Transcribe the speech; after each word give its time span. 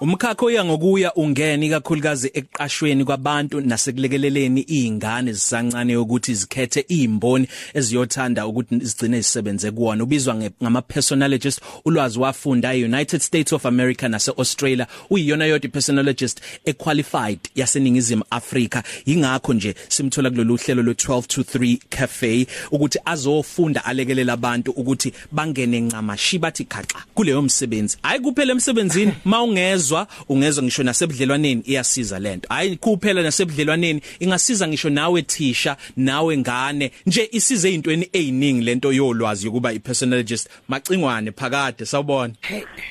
Umkhakha 0.00 0.46
oya 0.46 0.64
ngokuya 0.64 1.14
ungena 1.14 1.66
ikakhulukazi 1.66 2.30
eqashweni 2.34 3.04
kwabantu 3.04 3.60
nasekulekeleleni 3.60 4.64
izingane 4.68 5.32
zisancane 5.32 5.96
ukuthi 5.96 6.34
zikhethe 6.34 6.84
izimboni 6.88 7.48
eziyothanda 7.74 8.46
ukuthi 8.46 8.78
zigcine 8.78 9.20
zisebenze 9.20 9.70
kuona 9.70 10.04
ubizwa 10.04 10.34
ngama 10.62 10.82
personologist 10.82 11.60
ulwazi 11.84 12.18
wafunda 12.18 12.74
eUnited 12.74 13.20
States 13.20 13.52
of 13.52 13.66
America 13.66 14.02
nase 14.08 14.32
Australia 14.38 14.86
uyiyona 15.10 15.46
yodwa 15.46 15.70
personologist 15.70 16.40
equalified 16.64 17.38
yaseningizimu 17.54 18.24
Afrika. 18.30 18.82
Ingakho 19.06 19.54
nje 19.54 19.74
simthola 19.88 20.30
kulolu 20.30 20.56
hlelo 20.56 20.82
lo 20.82 20.92
12 20.92 21.22
to 21.22 21.42
3 21.42 21.78
cafe 21.88 22.46
ukuthi 22.70 22.98
azofunda 23.04 23.84
alekelela 23.84 24.32
abantu 24.32 24.70
ukuthi 24.70 25.12
bangene 25.32 25.80
ncamashi 25.80 26.38
bathi 26.38 26.64
khaxa 26.64 26.98
kuleyo 27.14 27.42
msebenzi. 27.42 27.96
Hayi 28.02 28.20
kuphela 28.20 28.52
emsebenzini 28.52 29.12
mawungezwe 29.24 29.83
ungezwa 29.84 30.06
ungezwa 30.28 30.62
ngisho 30.64 30.82
nasebudlelwaneni 30.82 31.62
iyasiza 31.66 32.18
lento 32.18 32.48
hayi 32.48 32.76
kuphela 32.76 33.22
nasebudlelwaneni 33.22 34.00
ingasiza 34.20 34.68
ngisho 34.68 34.90
nawe 34.90 35.22
thisha 35.22 35.76
nawe 35.96 36.38
ngane 36.38 36.90
nje 37.06 37.28
isize 37.32 37.68
ezintweni 37.68 38.08
eziningi 38.12 38.64
lento 38.64 38.92
yolwazi 38.92 39.46
yokuba 39.46 39.72
ipersonologist 39.72 40.48
macingwane 40.68 41.32
phakade 41.32 41.86
sawubona. 41.86 42.34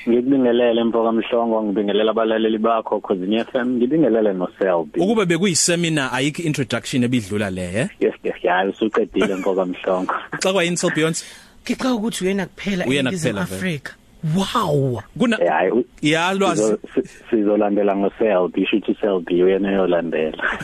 Ngikubingelele 0.08 0.84
mfoka 0.84 1.12
mhlongo 1.12 1.62
ngibingelela 1.62 2.10
abalaleli 2.10 2.58
bakho 2.58 3.00
Khosini 3.00 3.44
FM 3.44 3.68
ngibingelele 3.76 4.32
no 4.32 4.48
Selby 4.58 5.00
ukube 5.00 5.26
bekuyiseminar 5.26 6.10
ayikho 6.14 6.42
introduction 6.42 7.04
ebidlula 7.04 7.50
le 7.50 7.66
he? 7.66 7.88
Yes 8.00 8.14
yes 8.24 8.34
ya 8.42 8.66
usuqedile 8.68 9.34
mfoka 9.34 9.66
mhlongo 9.66 10.14
xa 10.42 10.52
kwa 10.52 10.64
insel 10.64 10.90
beyond 10.94 11.16
Ngicela 11.64 11.94
ukuthi 11.94 12.24
uyena 12.24 12.46
kuphela 12.46 12.84
eNingizimu 12.86 13.40
Afrika. 13.40 13.92
Wow. 14.36 15.02
Kuna 15.18 15.36
hayi 15.36 15.86
yalwazi 16.02 16.76
sizolandela 17.30 17.96
ngosel 17.96 18.48
bisho 18.48 18.76
ukuthi 18.76 18.94
sel 19.00 19.20
bi 19.20 19.42
uyena 19.42 19.72
yolandela 19.72 20.58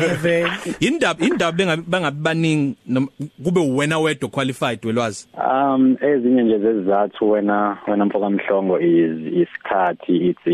indaba 0.80 1.24
indaba 1.24 1.76
bengabaningi 1.76 2.76
kube 3.44 3.60
wena 3.60 3.98
wedwa 3.98 4.28
qualified 4.28 4.86
welwazi? 4.86 5.28
Um 5.36 5.96
ezinye 6.00 6.42
nje 6.42 6.58
zezizathu 6.58 7.30
wena 7.30 7.78
wena 7.88 8.04
mfoka 8.04 8.30
mhlongo 8.30 8.80
is 8.80 9.18
isikhathi 9.32 10.16
it's 10.16 10.46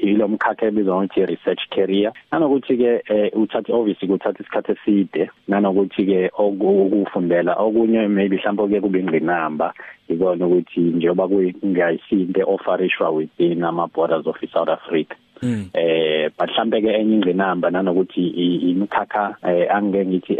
ilomkhakha 0.00 0.66
ebizwa 0.66 0.96
ngokuthi 0.96 1.26
research 1.26 1.60
career. 1.70 2.12
Nanokuthi 2.32 2.76
ke 2.76 3.32
uthatha 3.34 3.72
obviously 3.72 4.08
kuthatha 4.08 4.42
isikhathi 4.42 4.72
eside 4.72 5.30
nanokuthi 5.48 6.06
ke 6.06 6.30
okufundela 6.38 7.54
okunye 7.54 8.08
maybe 8.08 8.36
mhlawumbe 8.36 8.68
ke 8.68 8.80
kube 8.80 9.00
ingqinamba. 9.00 9.74
Ikona 10.08 10.46
ukuthi 10.46 10.80
njengoba 10.80 11.28
kuyayisinte 11.28 12.42
offerishwa 12.42 13.10
within 13.10 13.64
ama 13.64 13.86
borders 13.86 14.26
of 14.26 14.36
South 14.52 14.68
Africa. 14.68 15.16
Mm. 15.42 15.70
eh 15.74 16.30
mhlambe 16.38 16.80
ke 16.80 16.88
enye 16.88 17.14
ingqinamba 17.14 17.70
nanokuthi 17.70 18.26
imikhakha 18.70 19.36
angeke 19.70 20.06
ngithi 20.06 20.34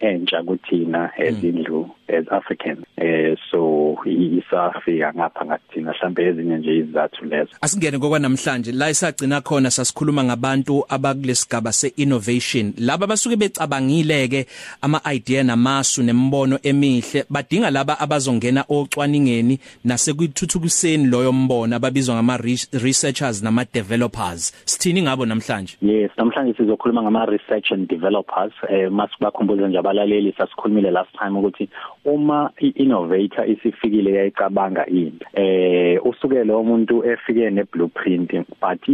entsha 0.00 0.42
kuthina 0.42 1.10
ezindlu 1.18 1.90
as 2.08 2.26
Africans. 2.30 2.84
Eh 2.96 3.36
so 3.50 3.96
isafika 4.04 5.12
ngapha 5.16 5.44
ngathina 5.44 5.92
mhlambe 5.92 6.26
ezinye 6.26 6.56
nje 6.56 6.76
izathu 6.76 7.24
lezo. 7.24 7.50
Asingene 7.60 7.98
kokwanamhlanje 7.98 8.72
la 8.72 8.90
isagcina 8.90 9.40
khona 9.40 9.70
sasikhuluma 9.70 10.24
ngabantu 10.24 10.84
abakulesigaba 10.88 11.72
seinnovation. 11.72 12.72
Laba 12.78 13.06
basuke 13.06 13.36
becabangile 13.36 14.28
ke 14.28 14.46
ama 14.82 15.00
idea 15.14 15.42
namasu 15.42 16.02
nembono 16.02 16.58
emihle 16.62 17.24
badinga 17.30 17.70
laba 17.70 18.00
abazongena 18.00 18.64
ocwaningeni 18.68 19.58
nasekuthuthukiseni 19.84 21.06
loyo 21.06 21.32
mbono 21.32 21.76
ababizwa 21.76 22.14
ngama 22.14 22.36
researchers 22.72 23.42
nama 23.42 23.64
developers 23.74 24.52
sithini 24.64 25.02
ngabo 25.02 25.26
namhlanje? 25.26 25.76
Yes 25.82 26.10
namhlanje 26.16 26.54
sizokhuluma 26.54 27.02
ngama 27.02 27.26
research 27.26 27.72
and 27.72 27.88
developers. 27.88 28.52
Eh 28.68 28.90
masibakhumbule 28.90 29.68
nje 29.68 29.78
abalaleli 29.78 30.34
sasikhulumile 30.38 30.90
last 30.90 31.12
time 31.18 31.38
ukuthi 31.38 31.68
uma 32.04 32.50
i-innovator 32.84 33.50
isifikile 33.50 34.12
yayicabanga 34.12 34.86
into. 34.86 35.26
Eh 35.34 35.98
usuke 36.06 36.44
lo 36.44 36.62
muntu 36.62 37.04
efike 37.04 37.50
ne 37.50 37.64
blueprint 37.64 38.30
but 38.60 38.88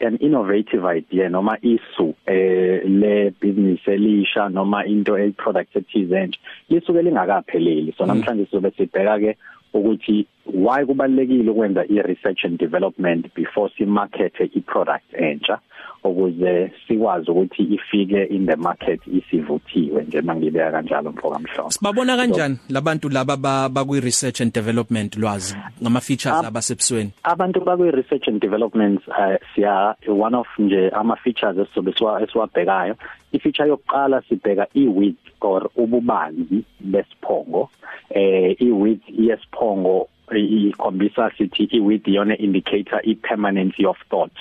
an 0.00 0.16
innovative 0.20 0.84
idea 0.84 1.28
noma 1.28 1.58
isu 1.62 2.14
eh 2.26 2.82
le 2.84 3.30
business 3.40 3.80
elisha 3.86 4.48
noma 4.48 4.84
into 4.84 5.18
e 5.18 5.30
product 5.30 5.76
ethize 5.76 6.26
nje 6.26 6.38
lisuke 6.70 7.02
lingakapheleli. 7.02 7.94
So 7.98 8.06
namhlanje 8.06 8.46
sizobe 8.46 8.70
sibheka 8.70 9.18
ke 9.18 9.36
ukuthi 9.74 10.26
why 10.54 10.84
kubalekile 10.84 11.50
ukwenza 11.50 11.84
i-research 11.84 12.44
and 12.44 12.58
development 12.58 13.34
before 13.34 13.72
si 13.78 13.84
market 13.84 14.32
i-product 14.40 15.14
entsha? 15.14 15.58
Ukuze 16.04 16.72
sikwazi 16.88 17.30
ukuthi 17.30 17.62
ifike 17.62 18.24
in 18.24 18.46
the 18.46 18.56
market 18.56 19.00
isivuthiwe 19.06 20.04
nje 20.04 20.20
mangibeka 20.20 20.72
kanjalo 20.72 21.10
mfoka 21.10 21.38
mhlongo. 21.38 21.70
Sibabona 21.70 22.16
kanjani 22.16 22.58
labantu 22.68 23.08
laba 23.08 23.68
bakwi 23.68 24.00
research 24.00 24.40
and 24.40 24.52
development 24.52 25.16
lwazi 25.16 25.56
ngama 25.82 26.00
features 26.00 26.44
abasebusweni? 26.44 27.10
abantu 27.22 27.60
bakwi 27.60 27.90
research 27.90 28.28
and 28.28 28.40
development 28.40 29.00
uh, 29.08 29.36
siya 29.54 29.94
one 30.08 30.36
of 30.36 30.46
nje 30.58 30.88
ama 30.88 31.16
features 31.16 31.58
esizobe 31.58 31.92
siwabhekayo 32.32 32.96
i 33.32 33.38
feature 33.38 33.68
yokuqala 33.68 34.22
sibheka 34.28 34.66
i 34.74 34.86
width 34.86 35.26
or 35.40 35.70
ububanzi 35.76 36.64
besiphongo 36.80 37.70
eh 38.10 38.56
i 38.60 38.70
width 38.70 39.04
yesiphongo 39.18 40.08
ikhombisa 40.34 41.30
sithi 41.38 41.68
i 41.72 41.80
width 41.80 42.08
yona 42.08 42.38
indicator 42.38 43.00
i 43.04 43.14
permanency 43.14 43.86
of 43.86 43.98
thought 44.10 44.32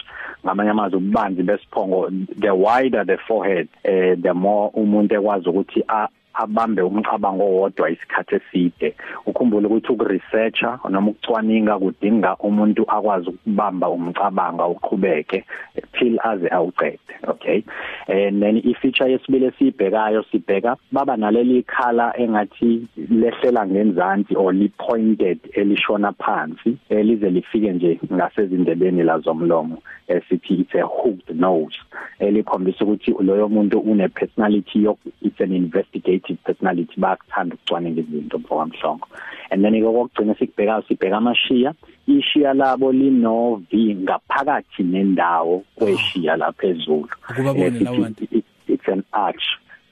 ngamanye 0.46 0.70
amazwi 0.70 0.98
ububanzi 0.98 1.44
besiphongo 1.44 2.10
the 2.40 2.52
wider 2.52 3.06
the 3.06 3.18
forehead 3.18 3.68
eh 3.84 4.18
the 4.22 4.34
more 4.34 4.72
umuntu 4.74 5.16
ekwazi 5.16 5.50
ukuthi 5.50 5.84
abambe 6.36 6.82
umcabango 6.82 7.44
owodwa 7.44 7.90
isikhathi 7.90 8.36
eside. 8.36 8.96
Ukhumbule 9.26 9.68
ukuthi 9.68 9.92
ukuresearcher 9.92 10.80
noma 10.90 11.12
ukucwaninga 11.12 11.80
kudinga 11.80 12.36
umuntu 12.36 12.84
akwazi 12.88 13.30
ukubamba 13.30 13.90
umcabango 13.90 14.68
uqhubeke 14.68 15.46
till 16.00 16.20
aze 16.24 16.48
awuqede 16.50 17.00
okay? 17.28 17.64
And 18.08 18.42
then 18.42 18.58
i 18.58 18.74
feature 18.82 19.08
yesibili 19.10 19.46
esibhekayo 19.46 20.24
sibheka 20.32 20.78
baba 20.92 21.18
naleli 21.18 21.64
khala 21.64 22.14
engathi 22.18 22.88
lehlela 22.98 23.66
ngenzansi 23.68 24.36
or 24.36 24.54
li 24.54 24.70
pointed 24.70 25.40
elishona 25.54 26.12
phansi 26.12 26.78
elize 26.90 27.30
lifike 27.30 27.72
nje 27.72 28.00
ngasezindebeni 28.14 29.04
la 29.04 29.20
zomlomo 29.20 29.78
esithi 30.08 30.54
it's 30.62 30.76
a 30.76 30.86
hooked 30.86 31.36
nose 31.36 31.78
elikhombisa 32.20 32.86
ukuthi 32.86 33.12
loyo 33.20 33.50
muntu 33.50 33.80
une 33.80 34.08
personality 34.10 34.84
yok 34.84 35.00
it's 35.22 35.42
an 35.42 35.54
investigative 35.54 36.38
personality 36.44 36.94
bakuthanda 36.98 37.56
ukucwaninga 37.56 38.02
izinto 38.02 38.38
mfokamhlongo 38.38 39.08
and 39.50 39.64
then 39.64 39.76
ikokugcina 39.76 40.36
sikubheka 40.36 40.84
sibheka 40.88 41.18
amashiya. 41.18 41.74
Ishiya 42.08 42.54
labo 42.54 42.92
lino 42.92 43.62
V 43.72 43.96
ngaphakathi 43.96 44.84
nendawo 44.84 45.64
kweshiya 45.76 46.38
laphezulu. 46.38 47.10
It's 48.68 48.88
an 48.88 49.04
arch. 49.14 49.44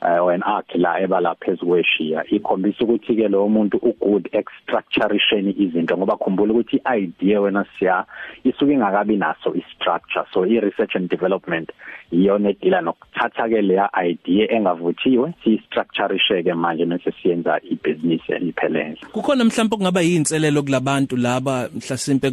Uh, 0.03 0.19
or 0.23 0.33
an 0.33 0.43
arc 0.43 0.67
la 0.75 0.99
ebala 0.99 1.35
phezukweshiya 1.35 2.25
ikhombisa 2.29 2.83
ukuthi 2.83 3.15
ke 3.15 3.27
lo 3.27 3.47
muntu 3.47 3.77
ugood 3.77 4.29
exstructuration 4.31 5.53
izinto 5.57 5.97
ngoba 5.97 6.17
khumbula 6.17 6.53
ukuthi 6.53 6.81
idea 6.85 7.41
wena 7.41 7.65
siya 7.79 8.05
isuke 8.43 8.73
ingakabi 8.73 9.17
naso 9.17 9.55
istructure. 9.55 10.25
So 10.33 10.43
i 10.43 10.59
research 10.59 10.95
and 10.95 11.09
development 11.09 11.71
iyona 12.11 12.49
edila 12.49 12.81
nokuthatha 12.81 13.49
ke 13.49 13.61
leya 13.61 13.89
idea 13.93 14.51
engavuthiwe 14.51 15.33
si 15.43 15.61
structureishe 15.65 16.43
ke 16.43 16.53
manje 16.53 16.85
mase 16.85 17.11
siyenza 17.21 17.59
ibusiness 17.63 18.29
eliphelele. 18.29 18.97
Kukhona 19.11 19.43
mhlawumbe 19.43 19.75
kungaba 19.77 20.01
yinselelo 20.01 20.63
kulabantu 20.63 21.17
laba 21.17 21.69
mhlasimpe 21.75 22.31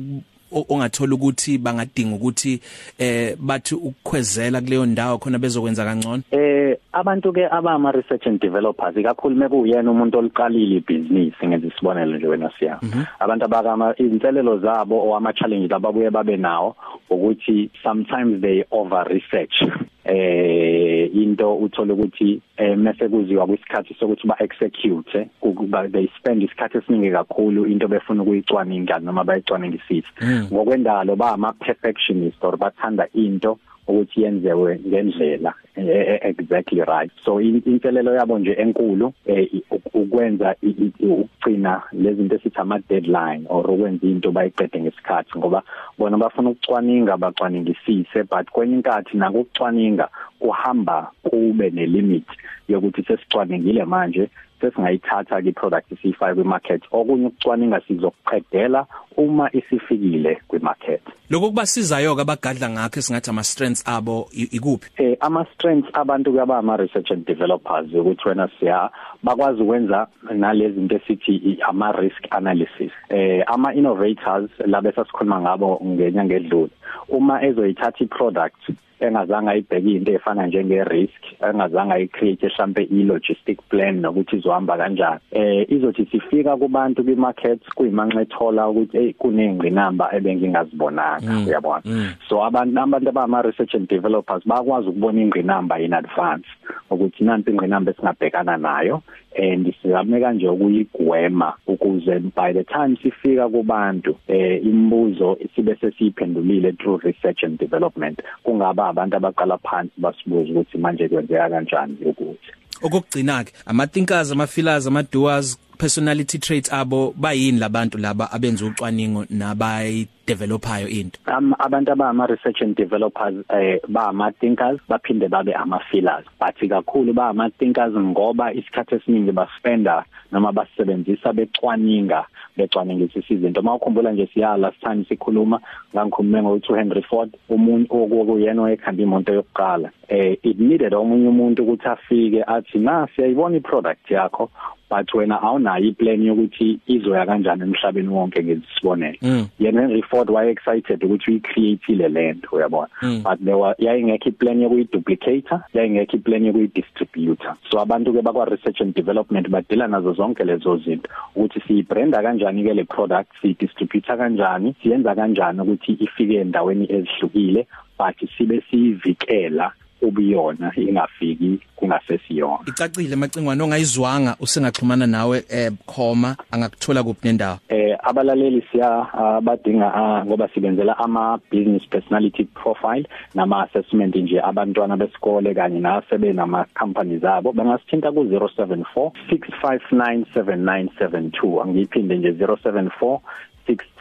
ongathola 0.53 1.15
ukuthi 1.15 1.59
bangadinga 1.59 2.17
ukuthi 2.17 2.61
eh 2.99 3.37
bathi 3.39 3.75
ukukhwezela 3.75 4.61
kuleyo 4.61 4.87
ndawo 4.87 5.19
khona 5.19 5.39
bezokwenza 5.39 5.85
kangcono? 5.85 6.23
Eh 6.31 6.77
abantu 6.93 7.33
ke 7.33 7.47
abama 7.47 7.93
research 7.93 8.27
and 8.27 8.41
developers 8.41 8.97
ikakhulu 8.97 9.37
mekuyena 9.37 9.91
umuntu 9.91 10.19
oliqalile 10.19 10.77
ibusiness 10.77 11.35
ngenza 11.45 11.67
isibonelo 11.67 12.17
nje 12.17 12.27
wena 12.27 12.51
siya. 12.59 12.81
Abantu 13.19 13.45
abakama 13.45 13.95
izinselelo 13.99 14.59
zabo 14.59 15.11
o 15.11 15.17
ama 15.17 15.33
challenges 15.33 15.73
ababuye 15.73 16.11
babe 16.11 16.37
nawo 16.37 16.77
ukuthi 17.11 17.71
sometimes 17.83 18.41
they 18.41 18.65
over 18.71 19.05
research 19.09 19.63
eh 20.11 21.11
into 21.15 21.57
uthola 21.57 21.95
ukuthi 21.95 22.41
eh 22.57 22.77
mase 22.79 23.09
kuziwa 23.09 23.47
kwisikhathi 23.47 23.95
sokuthi 23.95 24.27
ba 24.27 24.37
execute 24.43 25.29
kuba 25.41 25.89
they 25.89 26.09
spend 26.19 26.43
isikhathi 26.43 26.79
esiningi 26.79 27.11
kakhulu 27.11 27.67
into 27.67 27.89
befuna 27.89 28.23
ukuyicwaninga 28.23 28.99
noma 28.99 29.25
bayicwaningisise. 29.25 30.09
Ngokwendalo 30.53 31.17
ba 31.17 31.33
ama 31.33 31.53
perfectionist 31.53 32.43
or 32.43 32.57
bathanda 32.57 33.07
into 33.15 33.59
ukuthi 33.87 34.23
yenzewe 34.23 34.81
ngendlela 34.89 35.55
e- 35.77 35.83
e- 35.83 36.21
exactly 36.23 36.81
right. 36.85 37.11
So 37.25 37.41
in- 37.41 37.63
inselelo 37.67 38.15
yabo 38.15 38.39
nje 38.39 38.53
enkulu 38.53 39.13
eh, 39.27 39.49
i- 39.55 39.63
u- 39.71 40.01
ukwenza 40.03 40.55
i- 40.63 40.69
i- 41.01 41.07
ukugcina 41.07 41.83
lezi 41.93 42.17
zinto 42.17 42.35
esithi 42.37 42.59
ama 42.61 42.79
deadline 42.89 43.45
or 43.49 43.71
ukwenza 43.71 44.07
into 44.07 44.33
bayiqede 44.33 44.81
ngesikhathi 44.81 45.39
ngoba 45.39 45.63
bona 45.99 46.17
bafuna 46.19 46.51
ukucwaninga 46.51 47.17
bacwaningisise 47.17 48.23
but 48.23 48.51
kwenye 48.51 48.75
inkathi 48.75 49.17
nakucwaninga 49.17 50.09
kuhamba 50.39 51.11
kube 51.23 51.71
ne 51.71 51.87
limit 51.87 52.27
yokuthi 52.69 53.03
sesicwaningile 53.03 53.85
manje 53.85 54.29
sesingayithatha 54.61 55.43
ke 55.43 55.53
product 55.53 55.89
siyifake 56.03 56.35
kwimarket. 56.35 56.83
Okunye 56.93 57.27
ukucwaninga 57.27 57.81
sizokuqedela 57.89 58.87
uma 59.17 59.51
isifikile 59.53 60.41
kwimarket. 60.49 61.01
Lokho 61.31 61.49
kubasizayo 61.49 62.17
ke 62.17 62.23
abagadla 62.23 62.71
ngakho 62.71 63.01
singathi 63.03 63.31
ama 63.31 63.43
strengths 63.43 63.85
abo 63.89 64.29
i- 64.33 64.49
ikuphi? 64.57 64.91
Eh 64.99 65.17
ama 65.21 65.47
strengths 65.55 65.91
abantu 65.95 66.31
kuyaba 66.31 66.59
ama 66.59 66.77
research 66.77 67.11
and 67.11 67.25
developers 67.27 67.93
ukuthi 67.95 68.29
wena 68.29 68.49
siya 68.61 68.91
bakwazi 69.23 69.63
ukwenza 69.63 70.07
nalezi 70.35 70.75
zinto 70.75 70.97
esithi 70.97 71.37
i- 71.37 71.59
ama 71.69 71.93
risk 71.93 72.27
analysis. 72.31 72.93
Eh 73.09 73.45
ama 73.47 73.75
innovators 73.75 74.51
labe 74.67 74.93
sasikhuluma 74.93 75.41
ngabo 75.41 75.81
ngenyanga 75.85 76.35
edlule. 76.35 76.71
Uma 77.09 77.43
ezoyithatha 77.45 78.05
iproduct 78.05 78.71
engazange 79.01 79.51
ayibheke 79.51 79.91
into 79.91 80.13
efana 80.13 80.47
njenge 80.47 80.85
risk 80.85 81.23
engazange 81.49 81.93
ayicreate 81.93 82.47
mhlambe 82.47 82.83
i 82.83 83.03
logistic 83.03 83.59
plan 83.69 84.01
nokuthi 84.01 84.37
izohamba 84.37 84.77
kanjani. 84.77 85.21
Eh 85.31 85.67
izothi 85.73 86.07
sifika 86.11 86.57
kubantu 86.57 87.05
kwi 87.05 87.15
market 87.15 87.61
kuyimanxa 87.75 88.21
ethola 88.21 88.69
ukuthi 88.69 88.99
hey 88.99 89.13
kunengqinamba 89.13 90.15
ebengingazibonanga. 90.17 91.33
Mm, 91.33 91.47
uyabona? 91.47 91.83
mm. 91.85 92.09
so 92.29 92.45
abantu 92.45 92.81
abantu 92.81 93.09
abama 93.09 93.43
research 93.43 93.75
and 93.75 93.89
developers 93.89 94.43
bakwazi 94.47 94.89
ukubona 94.89 95.21
ingqinamba 95.21 95.81
in 95.81 95.93
advance 95.93 96.47
ukuthi 96.91 97.25
nansi 97.25 97.51
ingqinamba 97.51 97.91
esingabhekana 97.91 98.57
nayo 98.57 99.03
and 99.39 99.75
sizame 99.83 100.21
kanje 100.21 100.49
ukuyigwema 100.49 101.53
ukuze 101.67 102.19
by 102.19 102.53
the 102.53 102.65
time 102.65 102.97
sifika 103.03 103.49
kubantu 103.49 104.17
eh 104.29 104.63
imibuzo 104.63 105.39
sibe 105.57 105.77
sesiyiphendulile 105.81 106.73
through 106.73 107.03
research 107.03 107.45
and 107.45 107.59
development 107.59 108.19
kungaba 108.43 108.89
abantu 108.89 109.17
abaqala 109.17 109.59
phansi 109.59 109.93
basibuza 109.97 110.51
ukuthi 110.51 110.79
manje 110.79 111.09
kwenzeka 111.09 111.51
kanjani 111.51 111.97
ukuthi. 112.05 112.51
Okugcina 112.83 113.45
ke 113.45 113.53
ama 113.67 113.87
thinkers 113.87 114.33
ama 114.33 114.47
feelers 114.47 114.87
ama 114.87 115.03
doers 115.03 115.59
personality 115.79 116.39
traits 116.39 116.73
abo 116.73 117.15
bayini 117.17 117.59
labantu 117.59 117.99
laba 117.99 118.33
abenza 118.33 118.67
ucwaningo 118.67 119.27
nabayi 119.31 120.09
developayo 120.35 120.87
into? 120.89 121.19
Um, 121.27 121.55
abantu 121.59 121.93
abama 121.93 122.27
research 122.27 122.61
and 122.61 122.77
developers 122.77 123.45
eh 123.51 123.79
ba 123.89 124.09
ama 124.09 124.33
thinkers 124.41 124.79
baphinde 124.89 125.29
babe 125.29 125.53
ama 125.55 125.81
feelers 125.91 126.25
but 126.39 126.57
kakhulu 126.57 127.15
ba 127.15 127.29
ama 127.29 127.51
thinkers 127.51 127.95
ngoba 127.95 128.53
isikhathi 128.53 128.95
esiningi 128.95 129.33
baspenda 129.33 130.05
noma 130.33 130.53
basebenzisa 130.53 131.33
becwaninga 131.33 132.25
becwaningisisa 132.57 133.35
izinto. 133.35 133.63
Mawukhumbula 133.63 134.13
nje 134.13 134.27
siya 134.35 134.57
last 134.57 134.81
time 134.81 135.05
sikhuluma 135.09 135.61
ngangikhulume 135.95 136.43
ngo 136.43 136.75
Henry 136.75 137.03
Ford 137.03 137.31
umuntu 137.49 137.87
okuyena 137.95 138.63
oyekhanda 138.63 139.03
imoto 139.03 139.35
yokuqala. 139.35 139.91
Eh 140.09 140.37
it 140.43 140.59
needed 140.59 140.95
omunye 140.95 141.29
umuntu 141.29 141.63
ukuthi 141.63 141.89
afike 141.89 142.43
athi 142.47 142.79
na 142.79 143.09
siyayibona 143.17 143.57
iproduct 143.57 144.11
yakho. 144.11 144.51
But 144.91 145.15
wena 145.15 145.43
awunayo 145.43 145.85
iplan 145.85 146.23
yokuthi 146.23 146.79
izoya 146.87 147.27
kanjani 147.27 147.63
emhlabeni 147.63 148.09
wonke 148.09 148.43
ngesibonelo 148.43 149.19
Mm. 149.23 149.47
yena 149.59 149.81
Henry 149.81 150.03
Ford 150.03 150.31
waye 150.31 150.51
excited 150.51 151.05
ukuthi 151.05 151.31
uyicreate 151.31 152.09
land 152.09 152.47
uyabona 152.53 152.89
Mm. 153.03 153.23
but 153.23 153.39
there 153.45 153.57
were 153.57 153.75
yayingekho 153.79 154.29
iplan 154.29 154.63
yokuyiduplicator 154.63 155.61
yayingekho 155.75 156.17
iplan 156.17 156.45
yokuyidistributor 156.47 157.57
so 157.71 157.81
abantu 157.81 158.13
ke 158.13 158.23
bakwa 158.23 158.45
research 158.45 158.81
and 158.81 158.95
development 158.95 159.49
badila 159.49 159.87
nazo 159.89 160.13
zonke 160.13 160.45
lezo 160.45 160.77
zinto 160.77 161.09
ukuthi 161.37 161.61
siyibranda 161.61 162.23
kanjani 162.23 162.65
ke 162.65 162.75
le 162.75 162.85
product 162.85 163.31
siyidistributor 163.43 164.17
kanjani 164.19 164.75
siyenza 164.83 165.15
kanjani 165.15 165.61
ukuthi 165.61 165.93
ifike 166.01 166.35
endaweni 166.35 166.87
ezihlukile 166.93 167.67
but 167.99 168.17
sibe 168.39 168.63
siyivikela 168.71 169.73
ubiyona 170.03 170.73
ingafiki 170.77 171.59
kungasesiyona 171.77 172.59
icacile 172.67 173.17
macingwane 173.17 173.63
ongayizwanga 173.63 174.37
usengaxhumana 174.41 175.07
nawe 175.07 175.45
eh 175.49 175.73
khoma 175.87 176.37
angakuthola 176.51 177.03
kuphi 177.03 177.29
nendawo? 177.29 177.59
Eh 177.69 177.97
abalaleli 178.03 178.65
siya 178.73 179.13
abadinga 179.13 179.95
ah, 179.95 180.25
ngoba 180.27 180.49
sibenzela 180.55 180.99
ama 180.99 181.39
business 181.51 181.87
personality 181.89 182.45
profile 182.45 183.07
nama 183.35 183.63
assessment 183.63 184.17
nje 184.17 184.41
abantwana 184.41 184.97
besikole 184.97 185.55
kanye 185.55 185.81
nasebe 185.81 186.33
nama 186.33 186.67
companies 186.79 187.25
abo 187.25 187.53
bangasithinta 187.53 188.13
ku 188.13 188.25
074 188.25 189.11
6597972 189.31 191.63
angiphinde 191.63 192.19
nje 192.19 192.31
074 192.31 193.19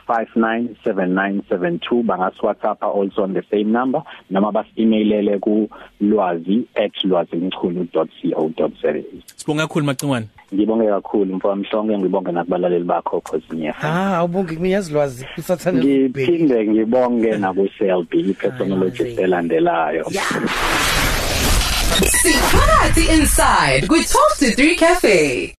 597972 0.09 2.03
bangas 2.03 2.33
WhatsApp 2.44 2.83
also 2.83 3.23
on 3.23 3.33
the 3.33 3.44
same 3.51 3.71
number 3.71 4.03
noma 4.29 4.51
bas 4.51 4.65
emailele 4.75 5.39
ku 5.39 5.69
lwazi@lwazinchunu.co.za 6.01 8.94
sibonga 9.35 9.67
kakhulu 9.67 9.85
macingwane 9.85 10.25
ngibonge 10.53 10.88
kakhulu 10.88 11.35
mfowamhlonge 11.35 11.97
ngibonge 11.97 12.31
nakubalaleli 12.31 12.83
bakho 12.83 13.21
khosini 13.21 13.73
FM 13.73 13.85
ah 13.85 14.17
awubonge 14.17 14.56
ngiyazilwazi 14.59 15.25
kusathana 15.35 15.79
ngiphinde 15.79 16.67
ngibonge 16.67 17.38
naku-CLB 17.38 18.13
i-personology 18.13 19.03
Yazi. 19.03 19.21
elandelayo 19.21 20.06
Sikhathi 22.06 23.01
inside 23.15 23.88
kwi 23.88 24.00
12 24.00 24.39
to 24.39 24.45
3 24.61 24.75
cafe. 24.75 25.56